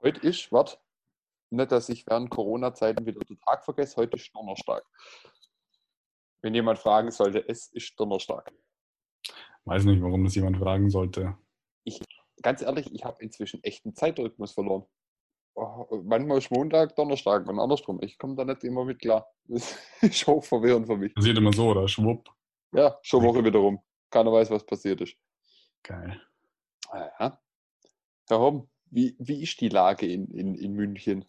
Heute 0.00 0.20
ist, 0.20 0.52
warte, 0.52 0.78
nicht, 1.50 1.72
dass 1.72 1.88
ich 1.88 2.06
während 2.06 2.30
Corona-Zeiten 2.30 3.04
wieder 3.04 3.20
den 3.20 3.38
Tag 3.40 3.64
vergesse, 3.64 3.96
heute 3.96 4.16
ist 4.16 4.34
Donnerstag. 4.34 4.84
Wenn 6.40 6.54
jemand 6.54 6.78
fragen 6.78 7.10
sollte, 7.10 7.48
es 7.48 7.66
ist 7.72 7.98
Donnerstag. 7.98 8.52
Weiß 9.64 9.84
nicht, 9.84 10.00
warum 10.00 10.24
das 10.24 10.36
jemand 10.36 10.58
fragen 10.58 10.88
sollte. 10.88 11.36
Ich, 11.82 12.00
ganz 12.42 12.62
ehrlich, 12.62 12.92
ich 12.94 13.04
habe 13.04 13.22
inzwischen 13.22 13.62
echt 13.64 13.84
einen 13.84 13.94
Zeitrhythmus 13.96 14.52
verloren. 14.52 14.86
Oh, 15.54 16.02
manchmal 16.04 16.38
ist 16.38 16.52
Montag, 16.52 16.94
Donnerstag 16.94 17.48
und 17.48 17.58
andersrum. 17.58 17.98
Ich 18.00 18.16
komme 18.18 18.36
da 18.36 18.44
nicht 18.44 18.62
immer 18.62 18.84
mit 18.84 19.00
klar. 19.00 19.28
Das 19.46 19.76
ist 20.00 20.26
hochverwirrend 20.26 20.86
für 20.86 20.96
mich. 20.96 21.12
Passiert 21.14 21.38
immer 21.38 21.52
so, 21.52 21.70
oder? 21.70 21.88
Schwupp. 21.88 22.28
Ja, 22.72 22.96
schon 23.02 23.24
Woche 23.24 23.44
wieder 23.44 23.58
rum. 23.58 23.82
Keiner 24.10 24.32
weiß, 24.32 24.50
was 24.50 24.64
passiert 24.64 25.00
ist. 25.00 25.16
Geil. 25.82 26.22
Ja. 26.92 27.40
Herr 28.28 28.38
Homm, 28.38 28.70
wie, 28.90 29.16
wie 29.18 29.42
ist 29.42 29.60
die 29.60 29.68
Lage 29.68 30.06
in, 30.06 30.26
in, 30.28 30.54
in 30.54 30.72
München? 30.72 31.24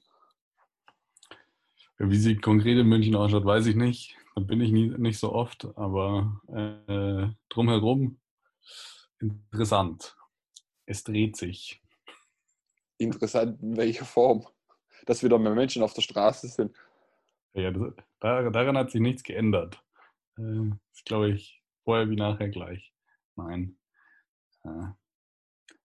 Wie 1.98 2.18
sie 2.18 2.38
konkret 2.38 2.78
in 2.78 2.88
München 2.88 3.16
ausschaut, 3.16 3.46
weiß 3.46 3.66
ich 3.68 3.76
nicht. 3.76 4.16
Da 4.36 4.42
bin 4.42 4.62
ich 4.62 4.72
nie, 4.72 4.90
nicht 4.90 5.20
so 5.20 5.34
oft, 5.34 5.68
aber 5.76 6.42
äh, 6.48 7.28
drumherum 7.50 8.20
interessant. 9.20 10.16
Es 10.86 11.04
dreht 11.04 11.36
sich. 11.36 11.82
Interessant, 12.98 13.62
in 13.62 13.78
welcher 13.78 14.06
Form? 14.06 14.48
Dass 15.06 15.24
wieder 15.24 15.40
mehr 15.40 15.56
Menschen 15.56 15.84
auf 15.84 15.94
der 15.94 16.02
Straße 16.02 16.48
sind. 16.48 16.76
Ja, 17.54 17.72
das, 17.72 17.94
daran 18.20 18.78
hat 18.78 18.92
sich 18.92 19.02
nichts 19.02 19.24
geändert. 19.24 19.84
Äh, 20.38 20.70
ist, 20.94 21.06
glaube 21.06 21.32
ich, 21.32 21.62
vorher 21.84 22.10
wie 22.10 22.16
nachher 22.16 22.50
gleich. 22.50 22.94
Nein. 23.36 23.78
Äh, 24.64 24.88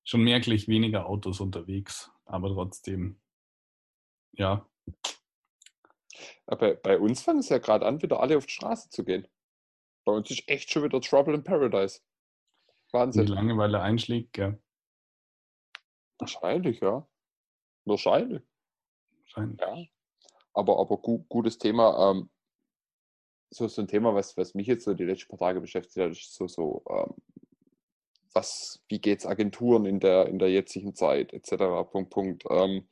schon 0.05 0.23
merklich 0.23 0.69
weniger 0.69 1.07
Autos 1.07 1.41
unterwegs, 1.41 2.11
aber 2.27 2.49
trotzdem, 2.49 3.21
ja. 4.33 4.69
Aber 6.47 6.75
bei 6.75 6.99
uns 6.99 7.23
fangen 7.23 7.41
es 7.41 7.49
ja 7.49 7.59
gerade 7.59 7.87
an, 7.87 8.03
wieder 8.03 8.21
alle 8.21 8.37
auf 8.37 8.47
die 8.47 8.53
Straße 8.53 8.91
zu 8.91 9.05
gehen. 9.05 9.27
Bei 10.05 10.13
uns 10.13 10.31
ist 10.31 10.49
echt 10.49 10.71
schon 10.71 10.85
wieder 10.85 11.01
Trouble 11.01 11.35
in 11.35 11.43
Paradise. 11.43 12.01
Wahnsinn. 12.93 13.27
Die 13.27 13.33
Langeweile 13.33 13.81
einschlägt, 13.81 14.37
ja. 14.37 14.57
Wahrscheinlich, 16.19 16.81
ja. 16.81 17.09
Wahrscheinlich. 17.85 18.43
Wahrscheinlich. 19.21 19.61
Ja. 19.61 19.85
Aber, 20.53 20.79
aber 20.79 20.99
gu 20.99 21.25
gutes 21.29 21.59
Thema. 21.59 22.11
Ähm, 22.11 22.31
so, 23.51 23.67
so 23.69 23.83
ein 23.83 23.89
Thema, 23.89 24.15
was, 24.15 24.37
was 24.37 24.55
mich 24.55 24.67
jetzt 24.67 24.85
so 24.85 24.95
die 24.95 25.05
letzten 25.05 25.29
paar 25.29 25.49
Tage 25.49 25.61
beschäftigt 25.61 25.97
hat, 25.97 26.13
ist 26.13 26.35
so, 26.35 26.47
so 26.47 26.85
ähm, 26.89 27.15
was, 28.35 28.83
wie 28.89 29.01
geht 29.01 29.21
es 29.21 29.27
Agenturen 29.27 29.87
in 29.87 30.01
der, 30.01 30.27
in 30.27 30.39
der 30.39 30.51
jetzigen 30.51 30.95
Zeit, 30.95 31.33
etc. 31.33 31.89
Punkt, 31.91 32.11
Punkt. 32.11 32.45
Ähm, 32.51 32.89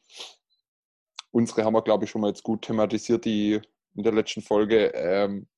unsere 1.30 1.64
haben 1.64 1.74
wir, 1.74 1.82
glaube 1.82 2.04
ich, 2.04 2.10
schon 2.10 2.20
mal 2.20 2.28
jetzt 2.28 2.42
gut 2.42 2.62
thematisiert, 2.62 3.24
die 3.24 3.60
in 3.94 4.02
der 4.02 4.12
letzten 4.12 4.42
Folge. 4.42 4.92
Ähm, 4.94 5.48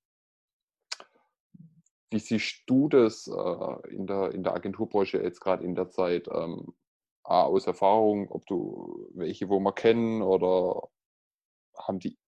wie 2.11 2.19
siehst 2.19 2.63
du 2.67 2.89
das 2.89 3.27
äh, 3.27 3.89
in, 3.95 4.07
der, 4.07 4.33
in 4.33 4.43
der 4.43 4.55
Agenturbranche 4.55 5.19
jetzt 5.19 5.41
gerade 5.41 5.65
in 5.65 5.75
der 5.75 5.91
Zeit? 5.91 6.29
Ähm, 6.29 6.75
aus 7.25 7.67
Erfahrung, 7.67 8.31
ob 8.31 8.47
du 8.47 9.11
welche, 9.15 9.49
wo 9.49 9.59
wir 9.59 9.73
kennen 9.73 10.23
oder 10.23 10.89
haben 11.77 11.99
die, 11.99 12.19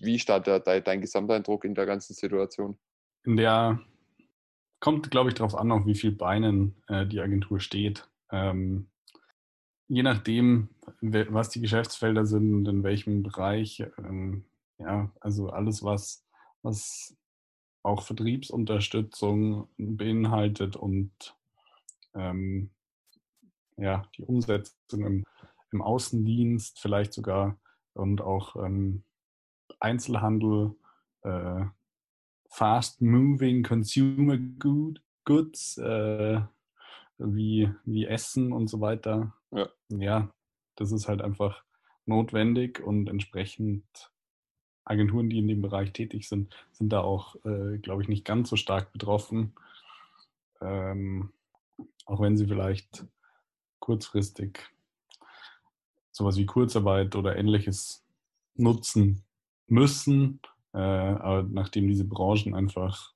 wie 0.00 0.14
ist 0.14 0.28
da 0.28 0.38
der, 0.38 0.60
dein 0.60 1.00
Gesamteindruck 1.00 1.64
in 1.64 1.74
der 1.74 1.86
ganzen 1.86 2.14
Situation? 2.14 2.78
In 3.24 3.36
der 3.36 3.80
kommt, 4.80 5.10
glaube 5.10 5.30
ich, 5.30 5.34
darauf 5.34 5.54
an, 5.54 5.72
auf 5.72 5.86
wie 5.86 5.94
viel 5.94 6.12
Beinen 6.12 6.82
äh, 6.88 7.06
die 7.06 7.20
Agentur 7.20 7.60
steht. 7.60 8.08
Ähm, 8.30 8.88
je 9.88 10.02
nachdem, 10.02 10.68
was 11.00 11.50
die 11.50 11.60
Geschäftsfelder 11.60 12.26
sind, 12.26 12.66
in 12.68 12.82
welchem 12.82 13.22
Bereich, 13.22 13.84
ähm, 13.98 14.44
ja, 14.78 15.10
also 15.20 15.50
alles, 15.50 15.82
was, 15.82 16.24
was 16.62 17.16
auch 17.82 18.02
Vertriebsunterstützung 18.02 19.68
beinhaltet 19.76 20.76
und 20.76 21.12
ähm, 22.14 22.70
ja, 23.76 24.04
die 24.16 24.24
Umsetzung 24.24 25.04
im, 25.04 25.24
im, 25.70 25.82
Außendienst 25.82 26.80
vielleicht 26.80 27.12
sogar 27.12 27.58
und 27.94 28.20
auch 28.22 28.56
ähm, 28.56 29.04
Einzelhandel, 29.78 30.74
äh, 31.22 31.64
fast-moving 32.56 33.62
Consumer 33.62 34.38
good, 34.38 35.02
Goods 35.26 35.76
äh, 35.76 36.40
wie, 37.18 37.70
wie 37.84 38.06
Essen 38.06 38.50
und 38.50 38.68
so 38.68 38.80
weiter. 38.80 39.34
Ja. 39.50 39.68
ja, 39.88 40.30
das 40.76 40.90
ist 40.90 41.06
halt 41.06 41.20
einfach 41.20 41.62
notwendig 42.06 42.80
und 42.80 43.08
entsprechend 43.10 43.84
Agenturen, 44.84 45.28
die 45.28 45.38
in 45.38 45.48
dem 45.48 45.60
Bereich 45.60 45.92
tätig 45.92 46.28
sind, 46.28 46.54
sind 46.72 46.90
da 46.90 47.00
auch, 47.00 47.36
äh, 47.44 47.76
glaube 47.76 48.00
ich, 48.00 48.08
nicht 48.08 48.24
ganz 48.24 48.48
so 48.48 48.56
stark 48.56 48.90
betroffen. 48.90 49.52
Ähm, 50.62 51.34
auch 52.06 52.22
wenn 52.22 52.38
sie 52.38 52.46
vielleicht 52.46 53.04
kurzfristig 53.80 54.60
sowas 56.10 56.38
wie 56.38 56.46
Kurzarbeit 56.46 57.16
oder 57.16 57.36
ähnliches 57.36 58.02
nutzen 58.54 59.24
müssen, 59.66 60.40
äh, 60.76 60.78
aber 60.78 61.42
nachdem 61.44 61.88
diese 61.88 62.04
Branchen 62.04 62.54
einfach 62.54 63.14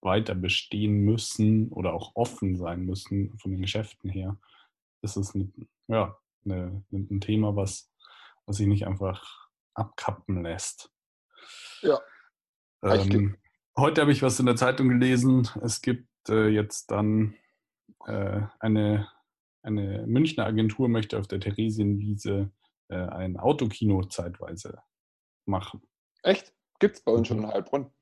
weiter 0.00 0.34
bestehen 0.34 1.04
müssen 1.04 1.68
oder 1.68 1.94
auch 1.94 2.10
offen 2.16 2.56
sein 2.56 2.84
müssen 2.84 3.38
von 3.38 3.52
den 3.52 3.60
Geschäften 3.60 4.10
her, 4.10 4.36
ist 5.02 5.16
es 5.16 5.32
ein, 5.32 5.68
ja, 5.86 6.18
eine, 6.44 6.84
ein 6.90 7.20
Thema, 7.20 7.54
was, 7.54 7.88
was 8.46 8.56
sich 8.56 8.66
nicht 8.66 8.84
einfach 8.84 9.48
abkappen 9.74 10.42
lässt. 10.42 10.90
Ja. 11.82 12.00
Ähm, 12.82 13.36
heute 13.78 14.00
habe 14.00 14.10
ich 14.10 14.22
was 14.22 14.40
in 14.40 14.46
der 14.46 14.56
Zeitung 14.56 14.88
gelesen. 14.88 15.48
Es 15.62 15.82
gibt 15.82 16.08
äh, 16.28 16.48
jetzt 16.48 16.90
dann 16.90 17.36
äh, 18.06 18.40
eine, 18.58 19.08
eine 19.62 20.04
Münchner 20.08 20.46
Agentur 20.46 20.88
möchte 20.88 21.16
auf 21.16 21.28
der 21.28 21.38
Theresienwiese 21.38 22.50
äh, 22.88 22.96
ein 22.96 23.38
Autokino 23.38 24.02
zeitweise 24.02 24.82
machen. 25.46 25.80
Echt? 26.24 26.52
Gibt 26.82 26.96
es 26.96 27.04
bei 27.04 27.12
uns 27.12 27.28
schon 27.28 27.38
in 27.38 27.46
Heilbronn. 27.46 27.92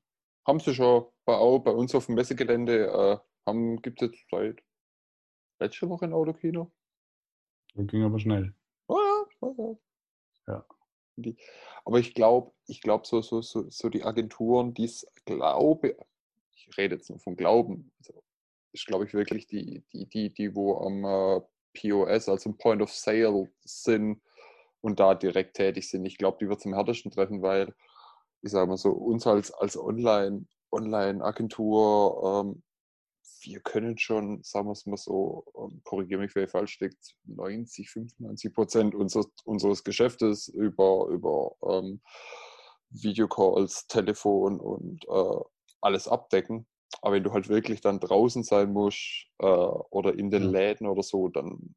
Haben 0.43 0.59
sie 0.59 0.73
schon 0.73 1.05
bei, 1.23 1.35
auch 1.35 1.59
bei 1.59 1.69
uns 1.69 1.93
auf 1.93 2.07
dem 2.07 2.15
Messegelände, 2.15 3.21
äh, 3.45 3.77
gibt 3.77 4.01
es 4.01 4.07
jetzt 4.07 4.25
seit 4.31 4.63
letzter 5.59 5.87
Woche 5.87 6.05
ein 6.05 6.13
Autokino. 6.13 6.71
Das 7.75 7.85
ging 7.85 8.03
aber 8.03 8.17
schnell. 8.17 8.55
Ah, 8.87 9.23
ah, 9.41 9.75
ja. 10.47 10.65
Die, 11.15 11.37
aber 11.85 11.99
ich 11.99 12.15
glaube, 12.15 12.53
ich 12.65 12.81
glaube, 12.81 13.05
so, 13.05 13.21
so, 13.21 13.43
so, 13.43 13.69
so 13.69 13.89
die 13.89 14.03
Agenturen, 14.03 14.73
die 14.73 14.85
es 14.85 15.05
glaube, 15.25 15.95
ich 16.55 16.75
rede 16.75 16.95
jetzt 16.95 17.11
nur 17.11 17.19
von 17.19 17.35
Glauben, 17.35 17.91
also 17.99 18.23
ist, 18.71 18.87
glaube 18.87 19.05
ich, 19.05 19.13
wirklich 19.13 19.45
die, 19.45 19.83
die, 19.93 20.07
die, 20.07 20.33
die 20.33 20.55
wo 20.55 20.77
am 20.77 21.05
äh, 21.05 21.41
POS, 21.79 22.29
also 22.29 22.49
im 22.49 22.57
Point 22.57 22.81
of 22.81 22.91
Sale 22.91 23.47
sind 23.63 24.23
und 24.81 24.99
da 24.99 25.13
direkt 25.13 25.57
tätig 25.57 25.87
sind. 25.87 26.03
Ich 26.05 26.17
glaube, 26.17 26.39
die 26.41 26.49
wird 26.49 26.61
es 26.61 26.65
am 26.65 26.73
härtesten 26.73 27.11
treffen, 27.11 27.43
weil 27.43 27.75
ich 28.41 28.51
sage 28.51 28.67
mal 28.67 28.77
so, 28.77 28.91
uns 28.91 29.27
als, 29.27 29.51
als 29.51 29.77
Online, 29.77 30.45
Online-Agentur, 30.71 32.43
ähm, 32.43 32.63
wir 33.43 33.59
können 33.59 33.97
schon, 33.97 34.43
sagen 34.43 34.67
wir 34.67 34.73
es 34.73 34.85
mal 34.85 34.97
so, 34.97 35.45
ähm, 35.57 35.81
korrigiere 35.83 36.21
mich, 36.21 36.35
wer 36.35 36.47
falsch 36.47 36.79
liegt, 36.79 37.15
90, 37.25 37.89
95 37.89 38.53
Prozent 38.53 38.95
unseres, 38.95 39.27
unseres 39.43 39.83
Geschäftes 39.83 40.47
über, 40.47 41.07
über 41.09 41.55
ähm, 41.67 42.01
Videocalls, 42.89 43.87
Telefon 43.87 44.59
und 44.59 45.05
äh, 45.07 45.39
alles 45.81 46.07
abdecken. 46.07 46.67
Aber 47.01 47.15
wenn 47.15 47.23
du 47.23 47.31
halt 47.31 47.47
wirklich 47.49 47.81
dann 47.81 47.99
draußen 47.99 48.43
sein 48.43 48.73
musst 48.73 49.27
äh, 49.39 49.45
oder 49.45 50.13
in 50.17 50.29
den 50.29 50.43
Läden 50.43 50.87
oder 50.87 51.03
so, 51.03 51.29
dann 51.29 51.75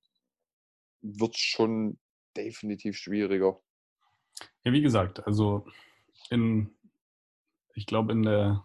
wird 1.02 1.34
es 1.34 1.40
schon 1.40 1.98
definitiv 2.36 2.96
schwieriger. 2.96 3.60
Ja, 4.64 4.72
wie 4.72 4.82
gesagt, 4.82 5.24
also 5.26 5.66
in, 6.30 6.74
ich 7.74 7.86
glaube, 7.86 8.12
in 8.12 8.22
der, 8.22 8.64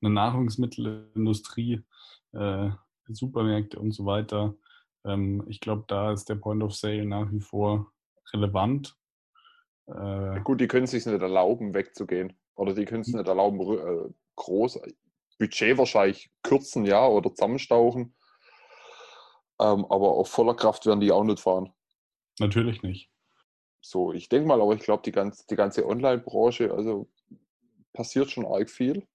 in 0.00 0.06
der 0.06 0.10
Nahrungsmittelindustrie, 0.10 1.84
äh, 2.32 2.70
Supermärkte 3.08 3.78
und 3.78 3.92
so 3.92 4.04
weiter, 4.04 4.54
ähm, 5.04 5.44
ich 5.48 5.60
glaube, 5.60 5.84
da 5.88 6.12
ist 6.12 6.28
der 6.28 6.34
Point 6.34 6.62
of 6.62 6.74
Sale 6.74 7.04
nach 7.04 7.30
wie 7.32 7.40
vor 7.40 7.92
relevant. 8.32 8.96
Äh, 9.86 10.40
Gut, 10.42 10.60
die 10.60 10.68
können 10.68 10.84
es 10.84 10.90
sich 10.90 11.06
nicht 11.06 11.22
erlauben, 11.22 11.74
wegzugehen. 11.74 12.38
Oder 12.54 12.74
die 12.74 12.84
können 12.84 13.02
es 13.02 13.08
nicht 13.08 13.26
erlauben, 13.26 13.60
äh, 13.60 14.12
groß, 14.36 14.80
Budget 15.38 15.78
wahrscheinlich 15.78 16.30
kürzen, 16.42 16.84
ja, 16.84 17.06
oder 17.06 17.30
zusammenstauchen. 17.30 18.14
Ähm, 19.60 19.84
aber 19.86 20.12
auf 20.12 20.28
voller 20.28 20.54
Kraft 20.54 20.86
werden 20.86 21.00
die 21.00 21.12
auch 21.12 21.24
nicht 21.24 21.40
fahren. 21.40 21.72
Natürlich 22.40 22.82
nicht. 22.82 23.10
So, 23.80 24.12
ich 24.12 24.28
denke 24.28 24.48
mal, 24.48 24.60
aber 24.60 24.74
ich 24.74 24.82
glaube, 24.82 25.02
die, 25.04 25.12
ganz, 25.12 25.46
die 25.46 25.56
ganze 25.56 25.86
Online-Branche, 25.86 26.72
also 26.72 27.08
passiert 27.92 28.30
schon 28.30 28.46
arg 28.46 28.70
viel. 28.70 29.06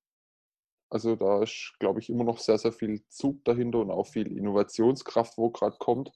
Also 0.90 1.16
da 1.16 1.42
ist, 1.42 1.74
glaube 1.80 2.00
ich, 2.00 2.10
immer 2.10 2.24
noch 2.24 2.38
sehr, 2.38 2.58
sehr 2.58 2.72
viel 2.72 3.04
Zug 3.08 3.44
dahinter 3.46 3.80
und 3.80 3.92
auch 3.92 4.08
viel 4.08 4.38
Innovationskraft, 4.38 5.38
wo 5.38 5.50
gerade 5.50 5.78
kommt. 5.78 6.12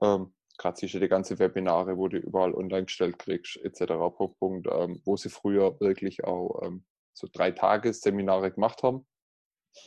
Ähm, 0.00 0.32
gerade 0.56 0.78
sicher 0.78 1.00
die 1.00 1.08
ganze 1.08 1.38
Webinare, 1.38 1.96
wo 1.96 2.08
du 2.08 2.16
überall 2.16 2.54
online 2.54 2.86
gestellt 2.86 3.18
kriegst, 3.18 3.56
etc. 3.56 3.92
Punkt, 4.16 4.38
Punkt, 4.38 4.68
ähm, 4.70 5.02
wo 5.04 5.16
sie 5.16 5.28
früher 5.28 5.78
wirklich 5.80 6.24
auch 6.24 6.62
ähm, 6.62 6.84
so 7.12 7.28
drei 7.32 7.50
Tagesseminare 7.50 8.52
gemacht 8.52 8.82
haben. 8.82 9.06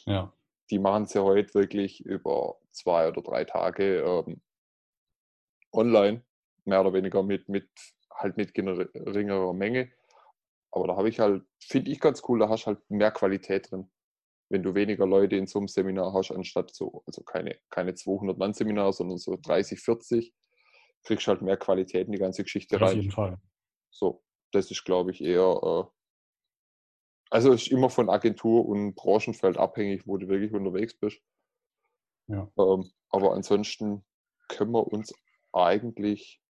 Ja. 0.05 0.33
Die 0.69 0.79
machen 0.79 1.07
sie 1.07 1.23
heute 1.23 1.53
wirklich 1.53 2.01
über 2.01 2.57
zwei 2.71 3.07
oder 3.07 3.21
drei 3.21 3.45
Tage 3.45 4.01
ähm, 4.01 4.41
online, 5.71 6.23
mehr 6.67 6.81
oder 6.81 6.93
weniger 6.93 7.23
mit, 7.23 7.49
mit 7.49 7.69
halt 8.13 8.37
mit 8.37 8.53
geringerer 8.53 9.53
Menge. 9.53 9.91
Aber 10.71 10.87
da 10.87 10.95
habe 10.95 11.09
ich 11.09 11.19
halt, 11.19 11.43
finde 11.59 11.91
ich 11.91 11.99
ganz 11.99 12.21
cool, 12.27 12.39
da 12.39 12.49
hast 12.49 12.63
du 12.63 12.67
halt 12.67 12.79
mehr 12.89 13.11
Qualität 13.11 13.71
drin. 13.71 13.89
Wenn 14.49 14.63
du 14.63 14.75
weniger 14.75 15.05
Leute 15.05 15.35
in 15.35 15.47
so 15.47 15.59
einem 15.59 15.67
Seminar 15.67 16.13
hast, 16.13 16.31
anstatt 16.31 16.73
so, 16.73 17.03
also 17.05 17.23
keine, 17.23 17.57
keine 17.69 17.91
200-Mann-Seminar, 17.91 18.93
sondern 18.93 19.17
so 19.17 19.37
30, 19.41 19.79
40, 19.79 20.33
kriegst 21.03 21.27
du 21.27 21.31
halt 21.31 21.41
mehr 21.41 21.57
Qualität 21.57 22.07
in 22.07 22.13
die 22.13 22.19
ganze 22.19 22.43
Geschichte 22.43 22.75
Auf 22.77 22.83
rein. 22.83 22.97
jeden 22.97 23.11
Fall. 23.11 23.37
So, 23.89 24.23
das 24.51 24.71
ist, 24.71 24.85
glaube 24.85 25.11
ich, 25.11 25.21
eher, 25.21 25.59
äh, 25.63 25.83
also 27.29 27.51
ist 27.51 27.67
immer 27.67 27.89
von 27.89 28.09
Agentur 28.09 28.65
und 28.65 28.95
Branchenfeld 28.95 29.57
abhängig, 29.57 30.07
wo 30.07 30.17
du 30.17 30.27
wirklich 30.27 30.53
unterwegs 30.53 30.97
bist. 30.97 31.19
Ja. 32.27 32.49
Ähm, 32.57 32.91
aber 33.09 33.33
ansonsten 33.33 34.05
können 34.47 34.71
wir 34.71 34.87
uns 34.87 35.13
eigentlich 35.53 36.41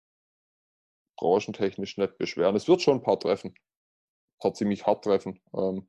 branchentechnisch 1.18 1.98
nicht 1.98 2.16
beschweren. 2.18 2.56
Es 2.56 2.68
wird 2.68 2.80
schon 2.80 2.98
ein 2.98 3.02
paar 3.02 3.20
treffen, 3.20 3.50
ein 3.50 4.38
paar 4.40 4.54
ziemlich 4.54 4.86
hart 4.86 5.04
treffen. 5.04 5.40
Ähm, 5.54 5.88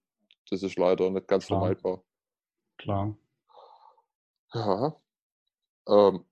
das 0.50 0.64
ist 0.64 0.78
leider 0.78 1.10
nicht 1.10 1.28
ganz 1.28 1.46
Klar. 1.46 1.62
vermeidbar. 1.62 2.04
Klar. 2.78 3.18
Ja. 4.54 5.02
Ähm, 5.88 6.26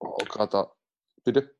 oh, 0.00 0.16
gerade 0.28 0.50
da. 0.50 0.76
Bitte. 1.24 1.56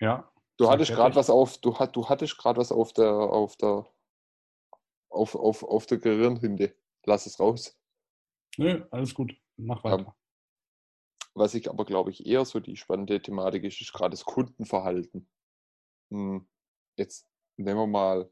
Ja. 0.00 0.30
Du 0.56 0.68
hattest 0.68 0.90
gerade 0.90 1.14
was 1.14 1.30
auf, 1.30 1.58
du, 1.58 1.78
hat, 1.78 1.96
du 1.96 2.08
hattest 2.08 2.36
gerade 2.36 2.60
was 2.60 2.70
auf 2.72 2.92
der, 2.92 3.10
auf 3.10 3.56
der, 3.56 3.86
auf, 5.08 5.34
auf, 5.34 5.62
auf 5.62 5.86
der 5.86 5.98
Gehirnhinde. 5.98 6.74
Lass 7.06 7.26
es 7.26 7.40
raus. 7.40 7.78
Nö, 8.58 8.86
alles 8.90 9.14
gut. 9.14 9.34
Mach 9.56 9.84
Ähm, 9.84 9.90
weiter. 9.90 10.16
Was 11.34 11.54
ich 11.54 11.70
aber, 11.70 11.84
glaube 11.84 12.10
ich, 12.10 12.26
eher 12.26 12.44
so 12.44 12.60
die 12.60 12.76
spannende 12.76 13.22
Thematik 13.22 13.64
ist, 13.64 13.80
ist 13.80 13.92
gerade 13.92 14.10
das 14.10 14.24
Kundenverhalten. 14.24 15.30
Hm, 16.10 16.46
Jetzt 16.96 17.26
nehmen 17.56 17.80
wir 17.80 17.86
mal 17.86 18.30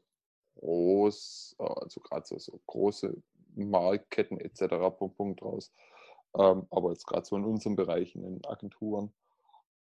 groß, 0.59 1.57
äh, 1.59 1.63
also 1.63 2.01
gerade 2.01 2.27
so, 2.27 2.37
so 2.39 2.61
große 2.67 3.21
Marktketten 3.55 4.39
etc. 4.39 4.91
Punkt, 4.91 5.17
Punkt 5.17 5.41
raus. 5.41 5.73
Ähm, 6.37 6.67
aber 6.71 6.91
jetzt 6.91 7.07
gerade 7.07 7.25
so 7.25 7.37
in 7.37 7.45
unseren 7.45 7.75
Bereichen, 7.75 8.23
in 8.23 8.45
Agenturen, 8.45 9.13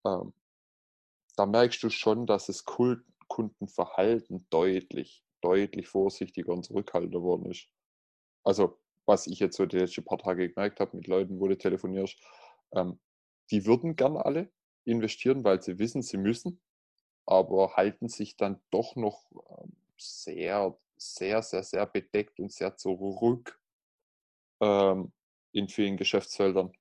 ähm, 0.05 0.33
da 1.35 1.45
merkst 1.45 1.81
du 1.83 1.89
schon, 1.89 2.25
dass 2.25 2.47
das 2.47 2.65
Kundenverhalten 3.27 4.45
deutlich, 4.49 5.23
deutlich 5.41 5.87
vorsichtiger 5.87 6.51
und 6.53 6.63
zurückhaltender 6.65 7.21
worden 7.21 7.51
ist. 7.51 7.67
Also, 8.43 8.79
was 9.05 9.27
ich 9.27 9.39
jetzt 9.39 9.57
so 9.57 9.65
die 9.65 9.77
letzten 9.77 10.03
paar 10.05 10.17
Tage 10.17 10.49
gemerkt 10.49 10.79
habe 10.79 10.97
mit 10.97 11.07
Leuten, 11.07 11.39
wo 11.39 11.47
du 11.47 11.57
telefonierst, 11.57 12.19
ähm, 12.73 12.99
die 13.51 13.65
würden 13.65 13.95
gern 13.95 14.17
alle 14.17 14.51
investieren, 14.85 15.43
weil 15.43 15.61
sie 15.61 15.79
wissen, 15.79 16.01
sie 16.01 16.17
müssen, 16.17 16.61
aber 17.27 17.75
halten 17.75 18.07
sich 18.07 18.37
dann 18.37 18.59
doch 18.71 18.95
noch 18.95 19.25
ähm, 19.61 19.73
sehr, 19.97 20.75
sehr, 20.97 21.43
sehr, 21.43 21.63
sehr 21.63 21.85
bedeckt 21.85 22.39
und 22.39 22.51
sehr 22.51 22.75
zurück 22.77 23.59
ähm, 24.61 25.11
in 25.51 25.67
vielen 25.67 25.97
Geschäftsfeldern, 25.97 26.71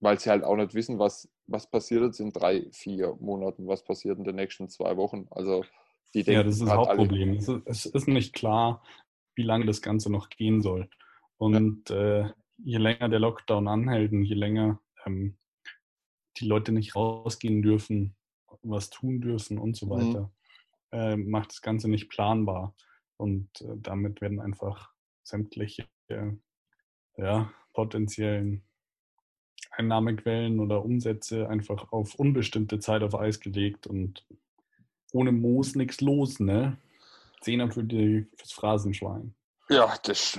weil 0.00 0.18
sie 0.18 0.30
halt 0.30 0.42
auch 0.42 0.56
nicht 0.56 0.74
wissen, 0.74 0.98
was, 0.98 1.28
was 1.46 1.70
passiert 1.70 2.02
jetzt 2.02 2.20
in 2.20 2.32
drei, 2.32 2.68
vier 2.72 3.16
Monaten, 3.20 3.66
was 3.66 3.84
passiert 3.84 4.18
in 4.18 4.24
den 4.24 4.36
nächsten 4.36 4.68
zwei 4.68 4.96
Wochen. 4.96 5.28
Also 5.30 5.64
die 6.14 6.24
denken 6.24 6.32
Ja, 6.32 6.42
das 6.42 6.54
ist 6.56 6.62
das 6.62 6.70
alle- 6.70 6.78
Hauptproblem. 6.78 7.34
Es 7.34 7.48
ist, 7.48 7.62
es 7.66 7.86
ist 7.86 8.08
nicht 8.08 8.32
klar, 8.34 8.82
wie 9.34 9.42
lange 9.42 9.66
das 9.66 9.82
Ganze 9.82 10.10
noch 10.10 10.28
gehen 10.30 10.62
soll. 10.62 10.88
Und 11.36 11.90
äh, 11.90 12.30
je 12.58 12.78
länger 12.78 13.08
der 13.08 13.18
Lockdown 13.18 13.68
anhält 13.68 14.12
und 14.12 14.24
je 14.24 14.34
länger 14.34 14.80
ähm, 15.04 15.36
die 16.38 16.46
Leute 16.46 16.72
nicht 16.72 16.96
rausgehen 16.96 17.62
dürfen, 17.62 18.16
was 18.64 18.90
tun 18.90 19.20
dürfen 19.20 19.58
und 19.58 19.76
so 19.76 19.86
Mhm. 19.86 19.90
weiter, 19.90 20.32
äh, 20.92 21.16
macht 21.16 21.50
das 21.50 21.60
Ganze 21.60 21.88
nicht 21.88 22.08
planbar. 22.08 22.74
Und 23.16 23.48
äh, 23.60 23.76
damit 23.76 24.20
werden 24.20 24.40
einfach 24.40 24.92
sämtliche 25.22 25.86
ja, 27.16 27.50
potenziellen 27.72 28.64
Einnahmequellen 29.70 30.60
oder 30.60 30.84
Umsätze 30.84 31.48
einfach 31.48 31.92
auf 31.92 32.14
unbestimmte 32.16 32.78
Zeit 32.78 33.02
auf 33.02 33.14
Eis 33.14 33.40
gelegt 33.40 33.86
und 33.86 34.26
ohne 35.12 35.32
Moos 35.32 35.74
nichts 35.74 36.00
los, 36.00 36.40
ne? 36.40 36.76
Zehner 37.40 37.70
für 37.70 37.84
die, 37.84 38.26
fürs 38.36 38.52
Phrasenschwein. 38.52 39.34
Ja, 39.68 39.94
das 40.04 40.38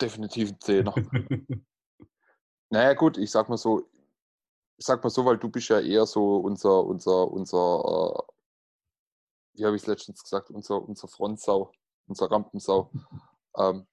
definitiv 0.00 0.50
ein 0.50 0.60
Zehner. 0.60 0.94
Naja, 2.70 2.92
gut, 2.92 3.16
ich 3.16 3.30
sag 3.30 3.48
mal 3.48 3.56
so, 3.56 3.88
ich 4.78 4.86
sag 4.86 5.02
mal 5.02 5.10
so, 5.10 5.24
weil 5.24 5.38
du 5.38 5.48
bist 5.48 5.68
ja 5.68 5.80
eher 5.80 6.06
so 6.06 6.36
unser, 6.36 6.84
unser, 6.84 7.30
unser, 7.30 8.24
äh, 8.26 8.32
wie 9.54 9.64
habe 9.64 9.76
ich 9.76 9.82
es 9.82 9.88
letztens 9.88 10.22
gesagt, 10.22 10.50
unser, 10.50 10.80
unser 10.80 11.08
Frontsau, 11.08 11.72
unser 12.06 12.30
Rampensau. 12.30 12.90
Ähm, 13.56 13.86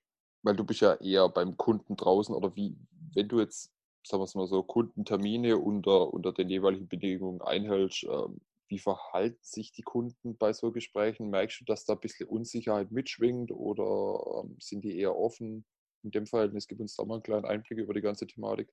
weil 0.44 0.56
du 0.56 0.64
bist 0.64 0.82
ja 0.82 0.94
eher 0.96 1.28
beim 1.28 1.58
Kunden 1.58 1.96
draußen 1.96 2.36
oder 2.36 2.56
wie, 2.56 2.78
wenn 3.16 3.28
du 3.28 3.40
jetzt, 3.40 3.74
sagen 4.06 4.22
wir 4.22 4.26
es 4.26 4.36
mal 4.36 4.46
so, 4.46 4.62
Kundentermine 4.62 5.58
unter, 5.58 6.14
unter 6.14 6.32
den 6.32 6.50
jeweiligen 6.50 6.88
Bedingungen 6.88 7.42
einhältst, 7.42 8.04
ähm, 8.04 8.42
wie 8.68 8.78
verhalten 8.78 9.40
sich 9.42 9.72
die 9.72 9.81
Kunden 9.81 10.38
bei 10.38 10.54
so 10.54 10.72
Gesprächen? 10.72 11.31
Merkst 11.31 11.62
du, 11.62 11.66
dass 11.66 11.86
da 11.86 11.94
ein 11.94 12.00
bisschen 12.00 12.30
Unsicherheit 12.30 12.92
mitschwingt 12.92 13.52
oder 13.52 14.44
ähm, 14.44 14.58
sind 14.60 14.84
die 14.84 15.00
eher 15.00 15.18
offen? 15.18 15.66
In 16.04 16.12
dem 16.12 16.28
Verhältnis, 16.28 16.68
gib 16.68 16.80
uns 16.80 16.96
da 16.96 17.04
mal 17.06 17.16
einen 17.16 17.24
kleinen 17.24 17.46
Einblick 17.46 17.80
über 17.80 17.96
die 17.96 18.02
ganze 18.02 18.28
Thematik. 18.28 18.72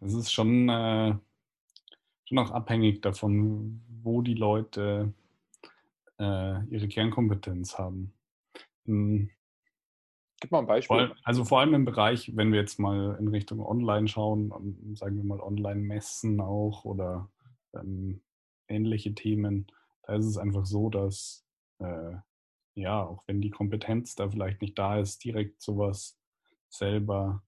Das 0.00 0.14
ist 0.14 0.32
schon, 0.32 0.68
äh, 0.68 1.14
schon 2.28 2.38
auch 2.38 2.50
abhängig 2.50 3.00
davon, 3.00 3.80
wo 4.02 4.22
die 4.22 4.34
Leute 4.34 5.12
äh, 6.18 6.64
ihre 6.66 6.88
Kernkompetenz 6.88 7.78
haben. 7.78 8.12
Hm, 8.84 9.30
Gib 10.40 10.52
mal 10.52 10.60
ein 10.60 10.66
Vor 10.66 10.74
Beispiel. 10.74 10.96
allem, 10.98 11.12
also 11.24 11.44
vor 11.44 11.60
allem 11.60 11.74
im 11.74 11.84
Bereich, 11.84 12.36
wenn 12.36 12.52
wir 12.52 12.60
jetzt 12.60 12.78
mal 12.78 13.16
in 13.18 13.28
Richtung 13.28 13.60
Online 13.60 14.06
schauen, 14.06 14.52
ähm, 14.56 14.94
sagen 14.94 15.16
wir 15.16 15.24
mal 15.24 15.40
Online-Messen 15.40 16.40
auch 16.40 16.84
oder 16.84 17.28
ähm, 17.74 18.20
ähnliche 18.68 19.14
Themen, 19.14 19.66
da 20.02 20.14
ist 20.14 20.26
es 20.26 20.38
einfach 20.38 20.64
so, 20.64 20.90
dass 20.90 21.44
äh, 21.80 22.14
ja, 22.74 23.04
auch 23.04 23.24
wenn 23.26 23.40
die 23.40 23.50
Kompetenz 23.50 24.14
da 24.14 24.30
vielleicht 24.30 24.62
nicht 24.62 24.78
da 24.78 25.00
ist, 25.00 25.24
direkt 25.24 25.60
sowas 25.60 26.16
selber 26.68 27.42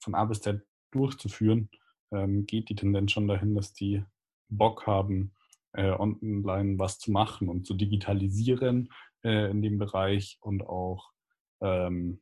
von 0.00 0.16
A 0.16 0.24
bis 0.24 0.40
Z 0.40 0.66
durchzuführen, 0.90 1.68
ähm, 2.10 2.46
geht 2.46 2.68
die 2.68 2.74
Tendenz 2.74 3.12
schon 3.12 3.28
dahin, 3.28 3.54
dass 3.54 3.72
die 3.72 4.02
Bock 4.48 4.86
haben, 4.86 5.32
äh, 5.72 5.90
online 5.90 6.78
was 6.78 6.98
zu 6.98 7.10
machen 7.10 7.48
und 7.48 7.66
zu 7.66 7.74
digitalisieren 7.74 8.92
äh, 9.22 9.50
in 9.50 9.62
dem 9.62 9.78
Bereich 9.78 10.38
und 10.40 10.66
auch 10.66 11.12
ähm, 11.60 12.20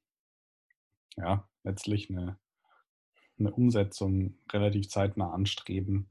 ja, 1.16 1.48
letztlich 1.62 2.10
eine, 2.10 2.38
eine 3.38 3.52
Umsetzung 3.52 4.38
relativ 4.50 4.88
zeitnah 4.88 5.32
anstreben, 5.32 6.10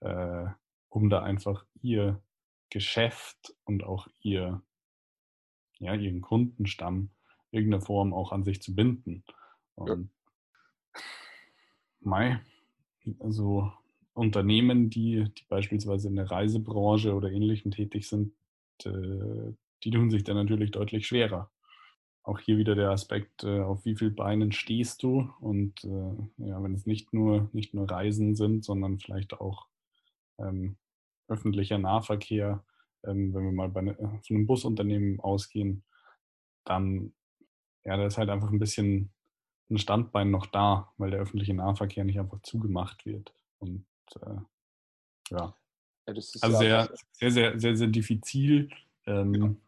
äh, 0.00 0.46
um 0.88 1.08
da 1.08 1.22
einfach 1.22 1.64
ihr 1.80 2.22
Geschäft 2.70 3.54
und 3.64 3.84
auch 3.84 4.08
ihr, 4.20 4.62
ja, 5.78 5.94
ihren 5.94 6.20
Kundenstamm 6.20 7.10
in 7.50 7.58
irgendeiner 7.58 7.84
Form 7.84 8.14
auch 8.14 8.32
an 8.32 8.44
sich 8.44 8.62
zu 8.62 8.74
binden. 8.74 9.24
Und 9.74 10.10
Mai, 12.00 12.40
also 13.20 13.72
Unternehmen, 14.14 14.90
die, 14.90 15.24
die 15.24 15.44
beispielsweise 15.48 16.08
in 16.08 16.16
der 16.16 16.30
Reisebranche 16.30 17.14
oder 17.14 17.30
ähnlichem 17.30 17.70
tätig 17.70 18.08
sind, 18.08 18.34
äh, 18.84 19.52
die 19.84 19.90
tun 19.90 20.10
sich 20.10 20.24
dann 20.24 20.36
natürlich 20.36 20.70
deutlich 20.70 21.06
schwerer 21.06 21.50
auch 22.24 22.38
hier 22.38 22.56
wieder 22.56 22.74
der 22.74 22.90
Aspekt, 22.90 23.44
äh, 23.44 23.60
auf 23.60 23.84
wie 23.84 23.96
vielen 23.96 24.14
Beinen 24.14 24.52
stehst 24.52 25.02
du 25.02 25.30
und 25.40 25.84
äh, 25.84 26.46
ja, 26.48 26.62
wenn 26.62 26.74
es 26.74 26.86
nicht 26.86 27.12
nur, 27.12 27.48
nicht 27.52 27.74
nur 27.74 27.90
Reisen 27.90 28.36
sind, 28.36 28.64
sondern 28.64 28.98
vielleicht 28.98 29.34
auch 29.34 29.66
ähm, 30.38 30.76
öffentlicher 31.28 31.78
Nahverkehr, 31.78 32.64
ähm, 33.04 33.34
wenn 33.34 33.44
wir 33.44 33.52
mal 33.52 33.68
bei 33.68 33.82
ne, 33.82 33.94
von 33.96 34.36
einem 34.36 34.46
Busunternehmen 34.46 35.20
ausgehen, 35.20 35.82
dann 36.64 37.12
ja, 37.84 37.96
da 37.96 38.06
ist 38.06 38.18
halt 38.18 38.30
einfach 38.30 38.52
ein 38.52 38.60
bisschen 38.60 39.10
ein 39.68 39.78
Standbein 39.78 40.30
noch 40.30 40.46
da, 40.46 40.92
weil 40.98 41.10
der 41.10 41.20
öffentliche 41.20 41.54
Nahverkehr 41.54 42.04
nicht 42.04 42.20
einfach 42.20 42.40
zugemacht 42.42 43.04
wird. 43.04 43.34
Und 43.58 43.84
äh, 44.20 44.36
ja, 45.30 45.54
Ja, 46.06 46.14
also 46.40 46.62
ja 46.62 46.86
sehr, 46.86 46.96
sehr, 47.12 47.30
sehr, 47.30 47.60
sehr, 47.60 47.76
sehr 47.76 47.88
diffizil. 47.88 48.70
Ähm, 49.06 49.60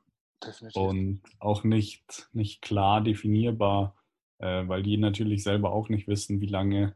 definitiv. 0.45 0.81
und 0.81 1.23
auch 1.41 1.65
nicht, 1.65 2.29
nicht 2.33 2.63
klar 2.63 3.01
definierbar, 3.01 3.97
äh, 4.39 4.67
weil 4.69 4.83
die 4.83 4.97
natürlich 4.97 5.43
selber 5.43 5.73
auch 5.73 5.89
nicht 5.89 6.07
wissen, 6.07 6.41
wie 6.41 6.47
lange 6.47 6.95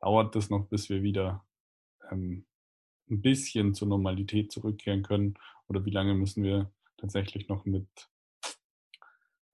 dauert 0.00 0.34
das 0.34 0.50
noch, 0.50 0.66
bis 0.66 0.88
wir 0.88 1.02
wieder 1.02 1.44
ähm, 2.10 2.46
ein 3.10 3.20
bisschen 3.20 3.74
zur 3.74 3.88
Normalität 3.88 4.50
zurückkehren 4.52 5.02
können 5.02 5.34
oder 5.68 5.84
wie 5.84 5.90
lange 5.90 6.14
müssen 6.14 6.42
wir 6.42 6.70
tatsächlich 6.96 7.48
noch 7.48 7.64
mit 7.64 7.88